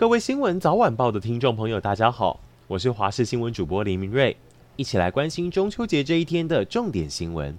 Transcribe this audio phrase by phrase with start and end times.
[0.00, 4.34] 各位新闻早晚报的听众朋友，大家好，我是华视新闻主播林明瑞，
[4.76, 7.54] 一起来关心中秋节这一天的重点新闻。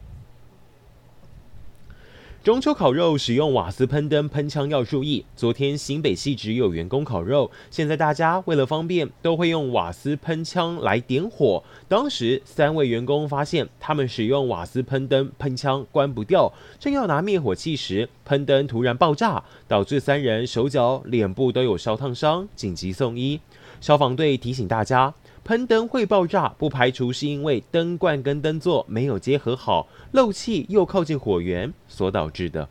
[2.44, 5.24] 中秋烤肉使用瓦斯喷灯喷枪要注意。
[5.36, 11.64] 昨天新北市只有员工烤肉，现在大家为了方便，都会用瓦斯喷枪来点火。
[11.88, 23.40] 当时三位员工发现他们使用瓦斯喷灯喷枪关不掉，正要拿灭火器时，喷灯突然爆炸，导致三人手脚、脸部都有烧烫伤，紧急送医。
[23.80, 25.14] 消防队提醒大家。
[25.44, 32.70] 喷灯会爆炸，不排除是因为灯冠跟灯座没有结合好，漏气又靠近火源所导致的。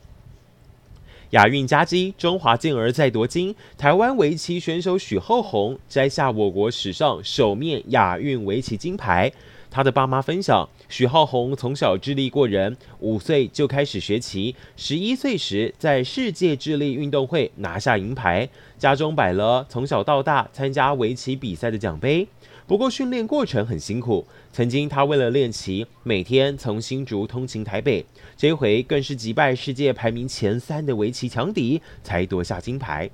[1.31, 9.33] 亚运佳绩，中华健儿再夺金，台湾围棋选手许浩红摘下我国史上首面亚运围棋金牌。
[9.71, 22.27] 他的爸妈分享，许浩红从小智力过人，五岁就开始学棋，十一岁时在世界智力运动会拿下银牌，家中摆了从小到大参加围棋比赛的奖杯。
[22.67, 28.05] 不过训练过程很辛苦，曾经他为了练棋，每天从新竹通勤台北，
[28.37, 33.11] 这回更是击败世界排名前三的围棋强敌，才夺下金牌。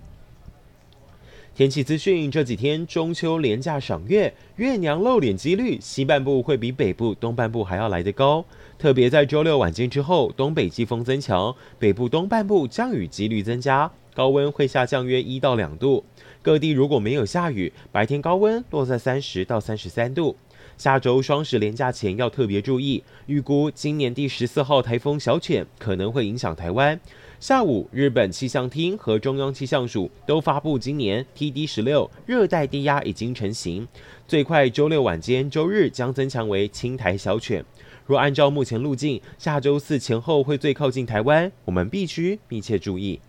[1.57, 8.45] 天气资讯：这几天中秋连假赏月，月娘露脸几率西半部会比北部、东半部还要来得高，
[8.79, 16.05] 特别在周六晚间之后，东北季风增强，北部东半部降雨几率增加，高温会下降约一到两度。
[16.43, 20.37] 各地如果没有下雨，白天高温落在三十到三十三度。
[20.77, 27.01] 下周双十连假前要特别注意，预估今年第十四号台风小犬可能会影响台湾。
[27.39, 33.87] 下午，日本气象厅和中央气象署都发布，今年 TD 十六热带低压已经成型，
[34.27, 37.65] 最快周六晚间、周日将增强为青台小犬。
[38.07, 43.21] 若按照目前路径，下周四前后会最靠近台湾，我们必须密切注意。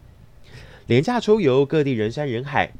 [0.85, 2.71] 连假出游，各地人山人海。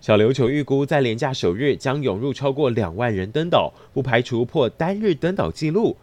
[0.00, 5.96] 小琉球预估在廉价首日将涌入超过两万人登岛，不排除破单日登岛纪录。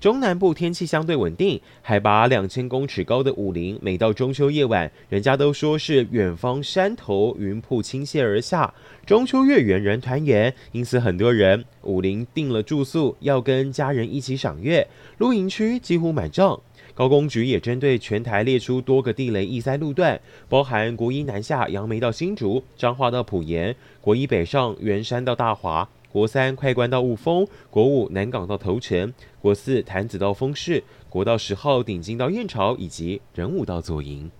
[0.00, 8.72] 中南部天气相对稳定，海拔两千公尺高的武陵，每到中秋夜晚，人家都说是远方山头云瀑倾泻而下，
[9.04, 14.86] 中秋月圆人团圆，因此很多人武陵订了住宿，要跟家人一起赏月，
[15.18, 16.60] 露营区几乎满帐。
[16.94, 34.30] 高工局也针对全台列出多个地雷易塞路段，包含国一南下杨梅到新竹、彰化到埔盐、国一北上员山到大华、国三快关到雾峰、国五南港到头城、国四潭子到丰市、国道十号顶金到燕巢以及仁武到左营。